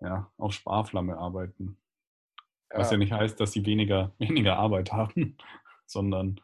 ja, 0.00 0.30
auf 0.36 0.52
Sparflamme 0.52 1.16
arbeiten. 1.16 1.78
Ja. 2.70 2.78
Was 2.78 2.90
ja 2.90 2.96
nicht 2.96 3.12
heißt, 3.12 3.38
dass 3.40 3.52
sie 3.52 3.64
weniger, 3.64 4.12
weniger 4.18 4.58
Arbeit 4.58 4.92
haben, 4.92 5.36
sondern 5.86 6.40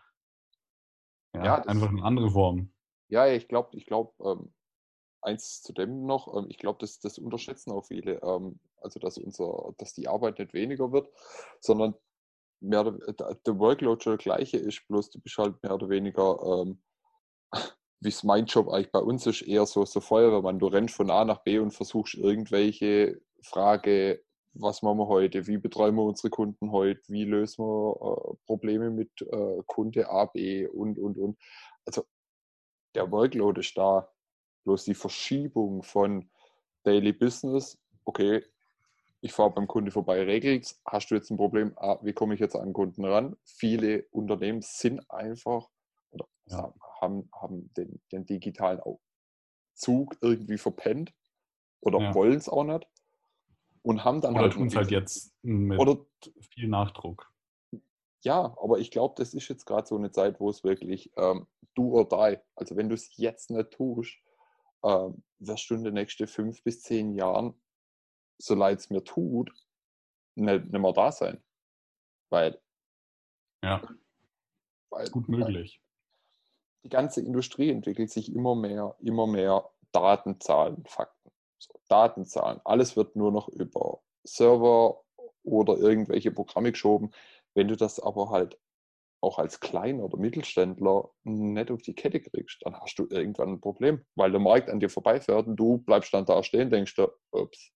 ja, 1.35 1.45
ja 1.45 1.55
einfach 1.63 1.89
eine 1.89 2.03
andere 2.03 2.31
Form. 2.31 2.73
Ja, 3.09 3.27
ich 3.27 3.49
glaube, 3.49 3.77
ich 3.77 3.87
glaube, 3.87 4.13
ähm, 4.25 4.53
eins 5.21 5.63
zu 5.63 5.73
dem 5.73 6.07
noch, 6.07 6.35
ähm, 6.37 6.47
ich 6.49 6.59
glaube, 6.59 6.79
das, 6.81 6.99
das 6.99 7.19
unterschätzen 7.19 7.73
auch 7.73 7.85
viele. 7.85 8.21
Ähm, 8.23 8.59
also 8.83 8.99
dass 8.99 9.19
unser, 9.19 9.75
dass 9.79 9.95
die 9.95 10.09
Arbeit 10.09 10.39
nicht 10.39 10.55
weniger 10.55 10.93
wird, 10.93 11.09
sondern 11.61 11.95
mehr 12.61 12.85
der 12.85 13.59
Workload 13.59 14.03
schon 14.03 14.13
der 14.13 14.19
gleiche 14.19 14.57
ist, 14.57 14.87
bloß 14.89 15.11
du 15.11 15.21
bist 15.21 15.39
halt 15.39 15.63
mehr 15.63 15.75
oder 15.75 15.89
weniger, 15.89 16.39
ähm, 16.43 16.83
wie 18.01 18.09
es 18.09 18.25
mein 18.25 18.47
Job 18.47 18.69
eigentlich 18.69 18.93
bei 18.93 19.01
uns 19.01 19.27
ist, 19.27 19.43
eher 19.43 19.67
so, 19.67 19.85
so 19.85 20.01
Feuerwehrmann. 20.01 20.59
Du 20.59 20.67
rennst 20.67 20.95
von 20.95 21.11
A 21.11 21.25
nach 21.25 21.43
B 21.43 21.59
und 21.59 21.73
versuchst 21.73 22.15
irgendwelche 22.15 23.21
Frage, 23.43 24.25
was 24.55 24.83
machen 24.83 24.99
wir 24.99 25.09
heute, 25.09 25.47
wie 25.47 25.59
betreuen 25.59 25.95
wir 25.95 26.03
unsere 26.03 26.31
Kunden 26.31 26.71
heute, 26.71 27.01
wie 27.09 27.25
lösen 27.25 27.65
wir 27.65 27.97
äh, 27.97 28.37
Probleme 28.47 28.91
mit 28.91 29.11
äh, 29.23 29.63
Kunde 29.67 30.09
A, 30.11 30.27
B 30.27 30.67
und, 30.67 30.99
und, 30.99 31.17
und. 31.19 31.39
Also 31.87 32.05
der 32.95 33.11
Workload 33.11 33.61
ist 33.61 33.77
da, 33.77 34.09
bloß 34.65 34.85
die 34.85 34.95
Verschiebung 34.95 35.83
von 35.83 36.31
Daily 36.85 37.13
Business, 37.13 37.79
okay, 38.05 38.45
ich 39.21 39.33
fahre 39.33 39.53
beim 39.53 39.69
Kunde 39.69 39.91
vorbei, 39.91 40.23
regelt 40.23 40.75
hast 40.85 41.11
du 41.11 41.15
jetzt 41.15 41.31
ein 41.31 41.37
Problem, 41.37 41.73
ah, 41.77 41.99
wie 42.03 42.13
komme 42.13 42.35
ich 42.35 42.41
jetzt 42.41 42.57
an 42.57 42.73
Kunden 42.73 43.05
ran? 43.05 43.37
Viele 43.45 44.05
Unternehmen 44.11 44.63
sind 44.63 45.09
einfach 45.11 45.69
oder 46.11 46.27
ja. 46.47 46.75
haben, 47.01 47.31
haben 47.33 47.73
den, 47.75 48.03
den 48.11 48.27
digitalen 48.27 48.81
Zug 49.75 50.17
irgendwie 50.21 50.59
verpennt 50.59 51.15
oder 51.81 52.01
ja. 52.01 52.15
wollen 52.15 52.37
es 52.37 52.49
auch 52.49 52.65
nicht 52.65 52.87
und 53.83 54.05
haben 54.05 54.21
dann 54.21 54.35
oder 54.35 54.43
halt. 54.43 54.53
tun 54.55 54.69
es 54.69 54.77
halt 54.77 54.91
jetzt 54.91 55.35
mit 55.43 55.79
oder, 55.79 56.05
viel 56.41 56.69
Nachdruck. 56.69 57.33
Ja, 58.25 58.57
aber 58.63 58.79
ich 58.79 58.91
glaube, 58.91 59.15
das 59.17 59.35
ist 59.35 59.49
jetzt 59.49 59.67
gerade 59.67 59.87
so 59.87 59.97
eine 59.97 60.13
Zeit, 60.13 60.39
wo 60.39 60.49
es 60.49 60.63
wirklich 60.63 61.13
ähm, 61.17 61.49
do 61.75 61.93
or 61.93 62.09
die. 62.09 62.39
Also 62.55 62.77
wenn 62.77 62.89
du 62.89 62.95
es 62.95 63.17
jetzt 63.17 63.51
nicht 63.51 63.73
tust, 63.73 64.17
ähm, 64.85 65.23
wirst 65.39 65.69
du 65.71 65.75
in 65.75 65.85
den 65.85 65.95
nächsten 65.95 66.29
fünf 66.29 66.63
bis 66.63 66.83
zehn 66.83 67.15
Jahren, 67.15 67.61
so 68.39 68.55
leid 68.55 68.79
es 68.79 68.91
mir 68.91 69.03
tut, 69.03 69.53
nicht, 70.37 70.65
nicht 70.65 70.81
mehr 70.81 70.93
da 70.93 71.11
sein. 71.11 71.43
Weil. 72.31 72.61
Ja. 73.65 73.83
Weil, 74.91 75.09
gut 75.11 75.29
möglich. 75.29 75.81
Die 76.85 76.89
ganze 76.89 77.21
Industrie 77.21 77.71
entwickelt 77.71 78.11
sich 78.11 78.33
immer 78.35 78.55
mehr, 78.55 78.97
immer 79.01 79.27
mehr 79.27 79.71
Daten, 79.93 80.41
Zahlen, 80.41 80.85
Fakten. 80.87 81.22
So, 81.63 81.79
Datenzahlen. 81.89 82.61
Alles 82.65 82.97
wird 82.97 83.15
nur 83.15 83.31
noch 83.31 83.49
über 83.49 84.01
Server 84.25 85.01
oder 85.45 85.79
irgendwelche 85.79 86.33
Programme 86.33 86.73
geschoben. 86.73 87.13
Wenn 87.55 87.69
du 87.69 87.77
das 87.77 88.01
aber 88.01 88.31
halt 88.31 88.59
auch 89.21 89.39
als 89.39 89.61
Kleiner 89.61 90.03
oder 90.03 90.19
Mittelständler 90.19 91.11
nicht 91.23 91.71
auf 91.71 91.83
die 91.83 91.95
Kette 91.95 92.21
kriegst, 92.21 92.59
dann 92.63 92.81
hast 92.81 92.99
du 92.99 93.07
irgendwann 93.09 93.51
ein 93.51 93.61
Problem, 93.61 94.05
weil 94.17 94.33
der 94.33 94.41
Markt 94.41 94.69
an 94.69 94.81
dir 94.81 94.91
vorbeifährt 94.91 95.47
und 95.47 95.55
du 95.55 95.79
bleibst 95.79 96.13
dann 96.13 96.27
da 96.27 96.43
stehen, 96.43 96.71
denkst 96.71 96.97
du, 96.97 97.09
ups. 97.31 97.71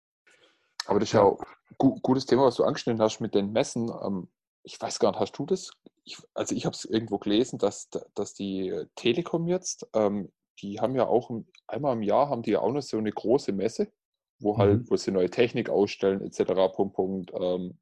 Aber 0.86 0.98
das 0.98 1.10
ist 1.10 1.12
ja 1.12 1.22
auch 1.22 1.40
ein 1.40 2.00
gutes 2.02 2.26
Thema, 2.26 2.46
was 2.46 2.56
du 2.56 2.64
angeschnitten 2.64 3.00
hast 3.00 3.20
mit 3.20 3.36
den 3.36 3.52
Messen. 3.52 3.88
Ähm, 4.04 4.28
ich 4.64 4.80
weiß 4.80 4.98
gar 4.98 5.12
nicht, 5.12 5.20
hast 5.20 5.38
du 5.38 5.46
das? 5.46 5.70
Ich, 6.02 6.18
also 6.34 6.56
ich 6.56 6.66
habe 6.66 6.74
es 6.74 6.84
irgendwo 6.84 7.18
gelesen, 7.18 7.58
dass, 7.58 7.88
dass 8.14 8.34
die 8.34 8.84
Telekom 8.96 9.46
jetzt 9.46 9.88
ähm, 9.94 10.32
die 10.60 10.80
haben 10.80 10.94
ja 10.94 11.06
auch 11.06 11.30
einmal 11.66 11.94
im 11.94 12.02
Jahr 12.02 12.28
haben 12.28 12.42
die 12.42 12.52
ja 12.52 12.60
auch 12.60 12.72
noch 12.72 12.82
so 12.82 12.98
eine 12.98 13.12
große 13.12 13.52
Messe, 13.52 13.92
wo 14.38 14.58
halt, 14.58 14.82
mhm. 14.82 14.90
wo 14.90 14.96
sie 14.96 15.10
neue 15.10 15.30
Technik 15.30 15.68
ausstellen, 15.70 16.22
etc. 16.22 16.74
Punkt, 16.74 16.94
Punkt. 16.94 17.32
Ähm, 17.34 17.78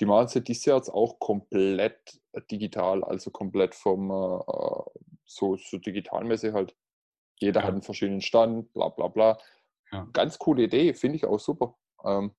die 0.00 0.06
machen 0.06 0.28
sie 0.28 0.42
dieses 0.42 0.64
Jahr 0.64 0.78
jetzt 0.78 0.90
auch 0.90 1.18
komplett 1.18 2.20
digital, 2.50 3.02
also 3.02 3.30
komplett 3.30 3.74
vom 3.74 4.10
äh, 4.10 4.42
so, 5.24 5.56
so 5.56 5.78
Digitalmesse 5.78 6.52
halt. 6.52 6.76
Jeder 7.40 7.60
ja. 7.60 7.66
hat 7.66 7.72
einen 7.72 7.82
verschiedenen 7.82 8.20
Stand, 8.20 8.72
bla 8.72 8.88
bla 8.88 9.08
bla. 9.08 9.38
Ja. 9.92 10.08
Ganz 10.12 10.38
coole 10.38 10.64
Idee, 10.64 10.94
finde 10.94 11.16
ich 11.16 11.24
auch 11.24 11.40
super. 11.40 11.76
Ähm, 12.04 12.34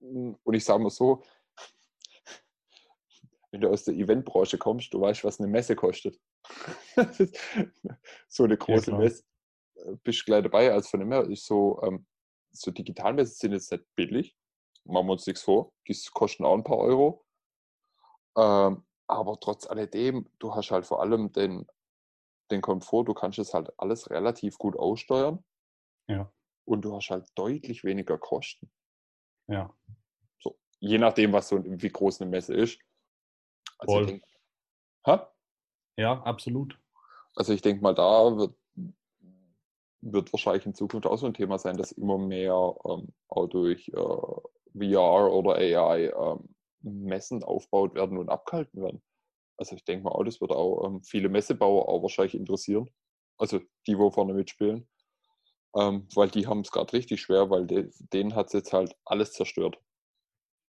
und 0.00 0.54
ich 0.54 0.64
sage 0.64 0.82
mal 0.82 0.90
so, 0.90 1.22
wenn 3.50 3.60
du 3.60 3.70
aus 3.70 3.84
der 3.84 3.94
Eventbranche 3.94 4.58
kommst, 4.58 4.92
du 4.92 5.00
weißt, 5.00 5.24
was 5.24 5.38
eine 5.40 5.48
Messe 5.48 5.76
kostet. 5.76 6.18
so 8.28 8.44
eine 8.44 8.56
große 8.56 8.90
ja, 8.90 8.98
Messe 8.98 9.24
äh, 9.76 9.96
bist 10.02 10.20
du 10.20 10.24
gleich 10.24 10.42
dabei. 10.42 10.72
Also 10.72 10.90
von 10.90 11.00
dem 11.00 11.12
her 11.12 11.24
ist 11.24 11.46
so, 11.46 11.80
ähm, 11.82 12.06
so 12.52 12.70
Digitalmessen 12.70 13.34
sind 13.34 13.52
jetzt 13.52 13.70
nicht 13.70 13.84
billig. 13.94 14.36
Machen 14.84 15.06
wir 15.06 15.12
uns 15.12 15.26
nichts 15.26 15.42
vor. 15.42 15.72
Die 15.86 15.96
kosten 16.12 16.44
auch 16.44 16.54
ein 16.54 16.64
paar 16.64 16.78
Euro. 16.78 17.24
Ähm, 18.36 18.84
aber 19.06 19.38
trotz 19.40 19.66
alledem, 19.66 20.28
du 20.38 20.54
hast 20.54 20.70
halt 20.70 20.86
vor 20.86 21.00
allem 21.02 21.32
den, 21.32 21.66
den 22.50 22.60
Komfort, 22.60 23.04
du 23.04 23.14
kannst 23.14 23.38
es 23.38 23.54
halt 23.54 23.72
alles 23.78 24.10
relativ 24.10 24.56
gut 24.58 24.76
aussteuern. 24.76 25.44
Ja. 26.08 26.32
Und 26.64 26.82
du 26.82 26.94
hast 26.94 27.10
halt 27.10 27.28
deutlich 27.34 27.84
weniger 27.84 28.18
Kosten. 28.18 28.70
Ja. 29.48 29.74
So, 30.38 30.58
je 30.78 30.98
nachdem, 30.98 31.32
was 31.32 31.48
so, 31.48 31.62
wie 31.64 31.88
groß 31.88 32.20
eine 32.20 32.30
Messe 32.30 32.54
ist. 32.54 32.78
Also 33.78 33.94
Voll. 33.94 34.06
Denk, 34.06 34.24
ha? 35.06 35.32
Ja, 36.00 36.22
absolut. 36.22 36.78
Also 37.34 37.52
ich 37.52 37.60
denke 37.60 37.82
mal, 37.82 37.94
da 37.94 38.34
wird, 38.34 38.54
wird 40.00 40.32
wahrscheinlich 40.32 40.64
in 40.64 40.74
Zukunft 40.74 41.06
auch 41.06 41.18
so 41.18 41.26
ein 41.26 41.34
Thema 41.34 41.58
sein, 41.58 41.76
dass 41.76 41.92
immer 41.92 42.16
mehr 42.16 42.74
ähm, 42.86 43.12
auch 43.28 43.46
durch 43.48 43.88
äh, 43.88 43.92
VR 43.92 45.30
oder 45.30 45.56
AI 45.56 46.06
ähm, 46.08 46.54
Messen 46.80 47.44
aufgebaut 47.44 47.94
werden 47.94 48.16
und 48.16 48.30
abgehalten 48.30 48.80
werden. 48.80 49.02
Also 49.58 49.76
ich 49.76 49.84
denke 49.84 50.04
mal 50.04 50.12
auch, 50.12 50.24
das 50.24 50.40
wird 50.40 50.52
auch 50.52 50.86
ähm, 50.86 51.02
viele 51.02 51.28
Messebauer 51.28 51.86
auch 51.86 52.00
wahrscheinlich 52.00 52.34
interessieren. 52.34 52.88
Also 53.36 53.60
die, 53.86 53.98
wo 53.98 54.10
vorne 54.10 54.32
mitspielen. 54.32 54.88
Ähm, 55.76 56.08
weil 56.14 56.30
die 56.30 56.46
haben 56.46 56.60
es 56.60 56.72
gerade 56.72 56.94
richtig 56.94 57.20
schwer, 57.20 57.50
weil 57.50 57.66
de, 57.66 57.90
denen 57.98 58.34
hat 58.34 58.46
es 58.46 58.54
jetzt 58.54 58.72
halt 58.72 58.96
alles 59.04 59.34
zerstört. 59.34 59.78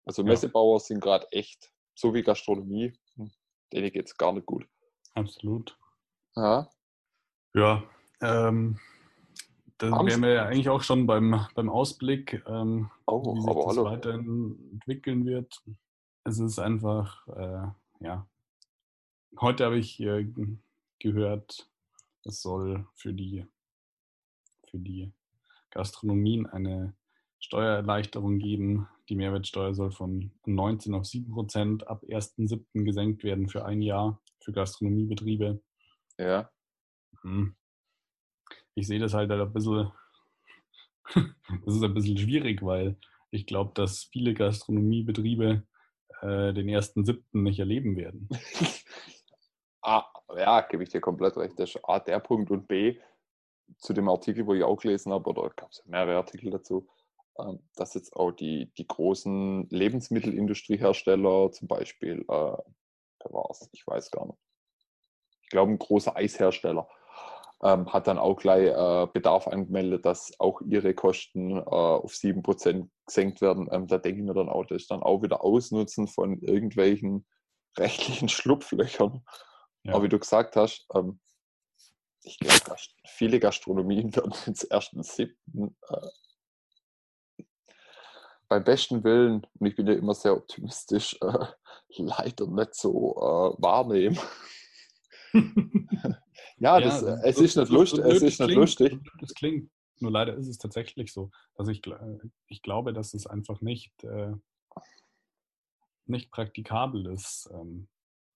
Also 0.03 0.25
Messebauer 0.25 0.75
ja. 0.75 0.79
sind 0.79 0.99
gerade 0.99 1.25
echt, 1.31 1.71
so 1.95 2.13
wie 2.13 2.21
Gastronomie, 2.21 2.91
hm, 3.15 3.31
denen 3.71 3.93
geht 3.93 4.07
es 4.07 4.17
gar 4.17 4.33
nicht 4.33 4.45
gut. 4.45 4.67
Absolut. 5.13 5.77
Ja. 6.35 6.69
Ja, 7.53 7.83
ähm, 8.21 8.79
dann 9.77 10.05
wären 10.05 10.21
wir 10.21 10.33
ja 10.33 10.45
eigentlich 10.45 10.69
auch 10.69 10.81
schon 10.81 11.07
beim, 11.07 11.45
beim 11.55 11.69
Ausblick, 11.69 12.43
ähm, 12.47 12.89
oh, 13.07 13.35
wie 13.35 13.41
sich 13.41 13.53
das 13.53 13.65
hallo. 13.65 13.85
weiterentwickeln 13.85 15.25
wird. 15.25 15.63
Es 16.23 16.39
ist 16.39 16.59
einfach, 16.59 17.27
äh, 17.29 18.05
ja. 18.05 18.27
Heute 19.39 19.65
habe 19.65 19.79
ich 19.79 19.99
äh, 19.99 20.31
gehört, 20.99 21.67
es 22.23 22.41
soll 22.41 22.87
für 22.93 23.13
die, 23.13 23.45
für 24.69 24.77
die 24.77 25.11
Gastronomien 25.71 26.45
eine 26.45 26.95
Steuererleichterung 27.39 28.37
geben. 28.37 28.87
Die 29.09 29.15
Mehrwertsteuer 29.15 29.73
soll 29.73 29.91
von 29.91 30.31
19 30.45 30.93
auf 30.93 31.05
7 31.05 31.33
Prozent 31.33 31.87
ab 31.87 32.03
1.7. 32.03 32.83
gesenkt 32.83 33.23
werden 33.23 33.49
für 33.49 33.65
ein 33.65 33.81
Jahr 33.81 34.21
für 34.43 34.51
Gastronomiebetriebe. 34.51 35.61
Ja. 36.17 36.49
Hm. 37.21 37.55
Ich 38.75 38.87
sehe 38.87 38.99
das 38.99 39.13
halt 39.13 39.31
ein 39.31 39.53
bisschen, 39.53 39.91
das 41.65 41.75
ist 41.75 41.83
ein 41.83 41.93
bisschen 41.93 42.17
schwierig, 42.17 42.61
weil 42.63 42.97
ich 43.31 43.45
glaube, 43.45 43.71
dass 43.73 44.05
viele 44.11 44.33
Gastronomiebetriebe 44.33 45.63
äh, 46.21 46.53
den 46.53 46.69
1.7. 46.69 47.21
nicht 47.31 47.59
erleben 47.59 47.95
werden. 47.95 48.29
ah, 49.81 50.05
ja, 50.35 50.61
gebe 50.61 50.83
ich 50.83 50.89
dir 50.89 51.01
komplett 51.01 51.37
recht. 51.37 51.59
Das 51.59 51.75
ist 51.75 51.83
A, 51.83 51.99
der 51.99 52.19
Punkt 52.19 52.51
und 52.51 52.67
B, 52.67 52.99
zu 53.77 53.93
dem 53.93 54.09
Artikel, 54.09 54.45
wo 54.45 54.53
ich 54.53 54.63
auch 54.63 54.77
gelesen 54.77 55.11
habe, 55.11 55.29
oder 55.29 55.49
gab 55.55 55.71
es 55.71 55.85
mehrere 55.85 56.17
Artikel 56.17 56.51
dazu, 56.51 56.87
ähm, 57.39 57.59
dass 57.75 57.93
jetzt 57.93 58.15
auch 58.15 58.31
die, 58.31 58.71
die 58.77 58.87
großen 58.87 59.69
Lebensmittelindustriehersteller, 59.69 61.51
zum 61.51 61.67
Beispiel, 61.67 62.25
äh, 62.27 62.57
wer 63.23 63.33
war 63.33 63.47
es? 63.51 63.69
Ich 63.71 63.85
weiß 63.85 64.11
gar 64.11 64.25
nicht. 64.25 64.37
Ich 65.43 65.49
glaube, 65.49 65.71
ein 65.71 65.79
großer 65.79 66.15
Eishersteller 66.15 66.87
ähm, 67.63 67.91
hat 67.91 68.07
dann 68.07 68.17
auch 68.17 68.35
gleich 68.37 68.67
äh, 68.67 69.07
Bedarf 69.13 69.47
angemeldet, 69.47 70.05
dass 70.05 70.31
auch 70.39 70.61
ihre 70.61 70.93
Kosten 70.93 71.57
äh, 71.57 71.61
auf 71.61 72.13
7% 72.13 72.89
gesenkt 73.05 73.41
werden. 73.41 73.69
Ähm, 73.71 73.87
da 73.87 73.97
denke 73.97 74.21
ich 74.21 74.25
mir 74.25 74.33
dann 74.33 74.49
auch, 74.49 74.65
das 74.65 74.83
ist 74.83 74.91
dann 74.91 75.03
auch 75.03 75.21
wieder 75.21 75.43
Ausnutzen 75.43 76.07
von 76.07 76.39
irgendwelchen 76.39 77.25
rechtlichen 77.77 78.29
Schlupflöchern. 78.29 79.23
Ja. 79.83 79.93
Aber 79.93 80.03
wie 80.03 80.09
du 80.09 80.19
gesagt 80.19 80.55
hast, 80.55 80.87
ähm, 80.93 81.19
ich 82.23 82.37
glaube, 82.39 82.75
viele 83.07 83.39
Gastronomien 83.39 84.15
werden 84.15 84.33
jetzt 84.45 84.67
erst 84.69 84.91
siebten 85.03 85.75
äh, 85.89 86.07
beim 88.51 88.65
besten 88.65 89.01
Willen, 89.05 89.47
und 89.59 89.65
ich 89.65 89.77
bin 89.77 89.87
ja 89.87 89.93
immer 89.93 90.13
sehr 90.13 90.35
optimistisch, 90.35 91.17
äh, 91.21 91.45
leider 91.95 92.47
nicht 92.47 92.75
so 92.75 93.15
äh, 93.15 93.61
wahrnehmen. 93.61 94.19
Ja, 96.57 96.79
das, 96.79 97.01
ja, 97.01 97.15
es, 97.23 97.39
ist 97.39 97.57
nicht 97.57 97.71
lustig, 97.71 98.05
es 98.05 98.21
ist 98.21 98.39
nicht 98.39 98.53
lustig. 98.53 98.99
Das 99.19 99.33
klingt, 99.33 99.71
nur 99.99 100.11
leider 100.11 100.35
ist 100.35 100.47
es 100.47 100.59
tatsächlich 100.59 101.11
so, 101.11 101.31
dass 101.55 101.67
ich, 101.69 101.81
ich 102.49 102.61
glaube, 102.61 102.93
dass 102.93 103.15
es 103.15 103.25
einfach 103.25 103.61
nicht, 103.61 104.03
äh, 104.03 104.33
nicht 106.05 106.29
praktikabel 106.29 107.07
ist. 107.07 107.49
Ähm, 107.51 107.87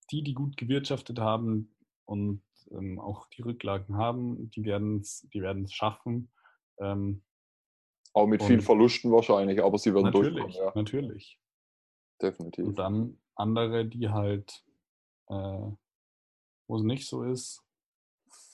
die, 0.10 0.24
die 0.24 0.34
gut 0.34 0.58
gewirtschaftet 0.58 1.20
haben 1.20 1.76
und 2.06 2.42
ähm, 2.72 3.00
auch 3.00 3.28
die 3.30 3.44
Rücklagen 3.44 3.96
haben, 3.96 4.50
die 4.50 4.64
werden 4.64 5.02
es 5.02 5.28
die 5.32 5.44
werden's 5.44 5.74
schaffen. 5.74 6.32
Ähm, 6.80 7.22
auch 8.16 8.28
mit 8.28 8.42
viel 8.42 8.62
Verlusten 8.62 9.12
wahrscheinlich, 9.12 9.62
aber 9.62 9.78
sie 9.78 9.94
werden 9.94 10.06
natürlich, 10.06 10.42
durchkommen. 10.42 10.68
Ja. 10.68 10.72
Natürlich. 10.74 11.40
Definitiv. 12.22 12.66
Und 12.66 12.80
dann 12.80 13.18
andere, 13.36 13.86
die 13.86 14.10
halt, 14.10 14.64
äh, 15.28 15.68
wo 16.68 16.78
es 16.78 16.84
nicht 16.84 17.08
so 17.08 17.24
ist, 17.24 17.62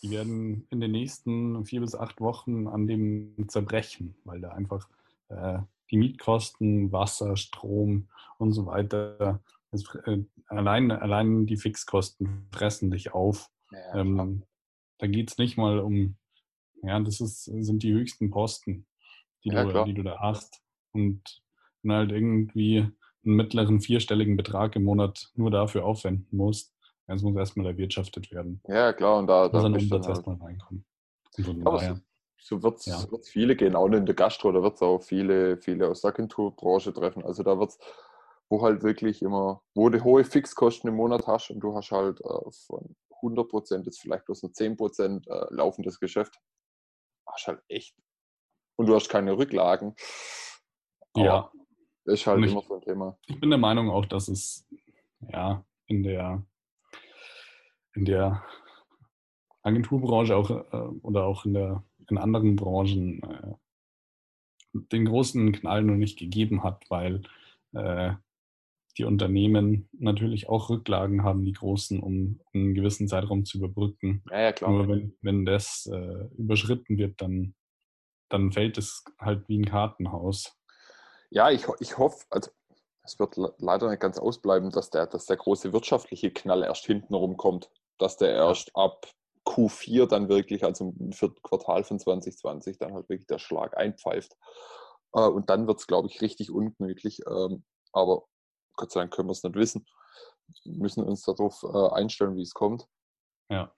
die 0.01 0.09
werden 0.09 0.65
in 0.71 0.81
den 0.81 0.91
nächsten 0.91 1.63
vier 1.63 1.81
bis 1.81 1.93
acht 1.93 2.19
Wochen 2.21 2.67
an 2.67 2.87
dem 2.87 3.35
zerbrechen, 3.47 4.15
weil 4.23 4.41
da 4.41 4.49
einfach 4.49 4.89
äh, 5.29 5.59
die 5.91 5.97
Mietkosten, 5.97 6.91
Wasser, 6.91 7.37
Strom 7.37 8.07
und 8.39 8.53
so 8.53 8.65
weiter, 8.65 9.43
das, 9.69 9.83
äh, 10.05 10.23
allein, 10.47 10.91
allein 10.91 11.45
die 11.45 11.57
Fixkosten 11.57 12.47
fressen 12.51 12.89
dich 12.89 13.13
auf. 13.13 13.51
Ja, 13.71 14.01
ähm, 14.01 14.41
da 14.97 15.05
geht 15.05 15.29
es 15.29 15.37
nicht 15.37 15.55
mal 15.55 15.79
um, 15.79 16.15
ja, 16.81 16.99
das 16.99 17.21
ist, 17.21 17.43
sind 17.43 17.83
die 17.83 17.93
höchsten 17.93 18.31
Posten, 18.31 18.87
die, 19.43 19.49
ja, 19.49 19.63
du, 19.63 19.83
die 19.85 19.93
du 19.93 20.03
da 20.03 20.19
hast. 20.19 20.61
Und 20.91 21.41
wenn 21.83 21.93
halt 21.93 22.11
irgendwie 22.11 22.79
einen 23.23 23.35
mittleren 23.35 23.81
vierstelligen 23.81 24.37
Betrag 24.37 24.75
im 24.75 24.83
Monat 24.83 25.31
nur 25.35 25.51
dafür 25.51 25.85
aufwenden 25.85 26.35
musst, 26.35 26.73
es 27.07 27.21
muss 27.23 27.35
erstmal 27.35 27.67
erwirtschaftet 27.67 28.31
werden. 28.31 28.61
Ja, 28.67 28.93
klar, 28.93 29.19
und 29.19 29.27
da, 29.27 29.49
da 29.49 29.67
muss 29.67 29.89
dann 29.89 29.99
halt 29.99 30.07
erstmal 30.07 30.37
reinkommen. 30.37 30.85
Aber 31.65 31.79
so, 31.79 31.95
so 32.37 32.63
wird 32.63 32.79
es 32.79 32.85
ja. 32.85 32.97
viele 33.23 33.55
gehen, 33.55 33.75
auch 33.75 33.87
in 33.87 34.05
der 34.05 34.15
Gastro, 34.15 34.51
da 34.51 34.61
wird 34.61 34.75
es 34.75 34.81
auch 34.81 35.01
viele, 35.01 35.57
viele 35.57 35.87
aus 35.89 36.01
der 36.01 36.09
Agenturbranche 36.09 36.93
treffen. 36.93 37.23
Also 37.23 37.43
da 37.43 37.59
wird 37.59 37.71
es, 37.71 37.79
wo 38.49 38.61
halt 38.61 38.83
wirklich 38.83 39.21
immer, 39.21 39.61
wo 39.75 39.89
du 39.89 40.03
hohe 40.03 40.23
Fixkosten 40.23 40.89
im 40.89 40.95
Monat 40.95 41.27
hast 41.27 41.51
und 41.51 41.59
du 41.59 41.75
hast 41.75 41.91
halt 41.91 42.19
äh, 42.21 42.51
von 42.67 42.95
100 43.17 43.49
Prozent 43.49 43.85
jetzt 43.85 43.99
vielleicht 43.99 44.25
bloß 44.25 44.43
nur 44.43 44.53
10 44.53 44.77
Prozent 44.77 45.27
äh, 45.27 45.45
laufendes 45.49 45.99
Geschäft, 45.99 46.39
hast 47.27 47.47
halt 47.47 47.61
echt, 47.67 47.95
und 48.81 48.87
du 48.87 48.95
hast 48.95 49.09
keine 49.09 49.37
Rücklagen. 49.37 49.95
Aber 51.13 51.25
ja. 51.25 51.51
Ist 52.05 52.25
halt 52.25 52.43
ich, 52.43 52.51
immer 52.51 52.63
so 52.63 52.75
ein 52.75 52.81
Thema. 52.81 53.17
Ich 53.27 53.39
bin 53.39 53.51
der 53.51 53.59
Meinung 53.59 53.91
auch, 53.91 54.05
dass 54.05 54.27
es 54.27 54.67
ja 55.31 55.63
in 55.85 56.01
der 56.01 56.43
in 57.93 58.05
der 58.05 58.43
Agenturbranche 59.61 60.35
auch 60.35 60.49
äh, 60.49 60.77
oder 61.03 61.25
auch 61.25 61.45
in 61.45 61.53
der 61.53 61.83
in 62.09 62.17
anderen 62.17 62.55
Branchen 62.55 63.21
äh, 63.21 63.53
den 64.73 65.05
großen 65.05 65.51
Knall 65.51 65.83
noch 65.83 65.95
nicht 65.95 66.17
gegeben 66.17 66.63
hat, 66.63 66.83
weil 66.89 67.21
äh, 67.73 68.13
die 68.97 69.03
Unternehmen 69.03 69.87
natürlich 69.93 70.49
auch 70.49 70.69
Rücklagen 70.69 71.23
haben, 71.23 71.45
die 71.45 71.53
großen, 71.53 71.99
um 71.99 72.39
einen 72.53 72.73
gewissen 72.73 73.07
Zeitraum 73.07 73.45
zu 73.45 73.59
überbrücken. 73.59 74.23
Ja, 74.29 74.41
ja 74.41 74.51
klar. 74.51 74.71
Nur 74.71 74.87
wenn, 74.87 75.13
wenn 75.21 75.45
das 75.45 75.89
äh, 75.91 76.25
überschritten 76.37 76.97
wird, 76.97 77.21
dann, 77.21 77.53
dann 78.31 78.51
fällt 78.51 78.77
es 78.77 79.03
halt 79.19 79.47
wie 79.47 79.59
ein 79.59 79.65
Kartenhaus. 79.65 80.57
Ja, 81.29 81.49
ich, 81.49 81.65
ich 81.79 81.97
hoffe, 81.97 82.25
also 82.29 82.51
es 83.03 83.19
wird 83.19 83.35
leider 83.57 83.89
nicht 83.89 84.01
ganz 84.01 84.19
ausbleiben, 84.19 84.69
dass 84.69 84.89
der, 84.89 85.07
dass 85.07 85.25
der 85.25 85.37
große 85.37 85.73
wirtschaftliche 85.73 86.31
Knall 86.31 86.63
erst 86.63 86.85
hinten 86.85 87.13
rumkommt 87.13 87.69
dass 88.01 88.17
der 88.17 88.33
erst 88.33 88.75
ab 88.75 89.07
Q4 89.45 90.07
dann 90.07 90.27
wirklich, 90.27 90.63
also 90.63 90.93
im 90.99 91.11
vierten 91.11 91.41
Quartal 91.43 91.83
von 91.83 91.99
2020, 91.99 92.77
dann 92.77 92.93
halt 92.93 93.09
wirklich 93.09 93.27
der 93.27 93.39
Schlag 93.39 93.77
einpfeift. 93.77 94.35
Äh, 95.13 95.27
und 95.27 95.49
dann 95.49 95.67
wird 95.67 95.79
es, 95.79 95.87
glaube 95.87 96.07
ich, 96.07 96.21
richtig 96.21 96.51
ungemütlich. 96.51 97.19
Ähm, 97.27 97.63
aber 97.93 98.25
Gott 98.75 98.91
sei 98.91 99.01
Dank 99.01 99.13
können 99.13 99.27
wir 99.27 99.33
es 99.33 99.43
nicht 99.43 99.55
wissen. 99.55 99.85
Wir 100.63 100.77
müssen 100.81 101.03
uns 101.03 101.23
darauf 101.23 101.63
äh, 101.63 101.95
einstellen, 101.95 102.35
wie 102.35 102.41
es 102.41 102.53
kommt. 102.53 102.87
Ja. 103.49 103.73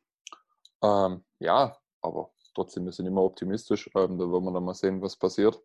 Ähm, 0.82 1.26
ja, 1.40 1.78
aber 2.02 2.32
trotzdem, 2.54 2.86
wir 2.86 2.92
sind 2.92 3.06
immer 3.06 3.24
optimistisch. 3.24 3.90
Ähm, 3.96 4.18
da 4.18 4.26
werden 4.26 4.44
wir 4.44 4.54
dann 4.54 4.64
mal 4.64 4.74
sehen, 4.74 5.02
was 5.02 5.16
passiert. 5.16 5.62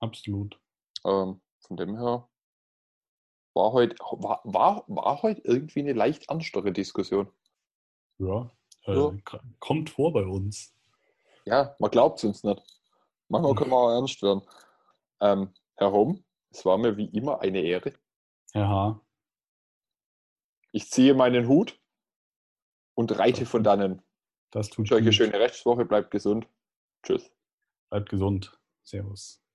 Absolut. 0.00 0.58
Ähm, 1.04 1.40
von 1.60 1.76
dem 1.76 1.96
her 1.96 2.28
war 3.54 3.72
heute, 3.72 3.96
war, 3.98 4.40
war, 4.44 4.84
war 4.86 5.22
heute 5.22 5.40
irgendwie 5.42 5.80
eine 5.80 5.94
leicht 5.94 6.28
ernstere 6.28 6.72
Diskussion. 6.72 7.28
Ja, 8.18 8.50
äh, 8.84 8.94
ja. 8.94 9.12
kommt 9.60 9.90
vor 9.90 10.12
bei 10.12 10.24
uns. 10.24 10.74
Ja, 11.44 11.74
man 11.78 11.90
glaubt 11.90 12.18
es 12.18 12.24
uns 12.24 12.44
nicht. 12.44 12.62
Manchmal 13.28 13.54
können 13.54 13.70
wir 13.70 13.76
auch 13.76 13.90
ernst 13.90 14.22
werden. 14.22 14.42
Ähm, 15.20 15.54
Herr 15.76 15.92
Homm, 15.92 16.24
es 16.50 16.64
war 16.64 16.78
mir 16.78 16.96
wie 16.96 17.06
immer 17.06 17.40
eine 17.40 17.60
Ehre. 17.60 17.92
Ja. 18.52 19.00
Ich 20.72 20.90
ziehe 20.90 21.14
meinen 21.14 21.48
Hut 21.48 21.80
und 22.94 23.18
reite 23.18 23.46
von 23.46 23.62
dannen. 23.62 24.02
Das 24.50 24.70
tut 24.70 24.90
euch 24.92 25.02
eine 25.02 25.12
schöne 25.12 25.38
Rechtswoche, 25.38 25.84
bleibt 25.84 26.10
gesund. 26.10 26.48
Tschüss. 27.02 27.30
Bleibt 27.90 28.08
gesund. 28.08 28.58
Servus. 28.82 29.45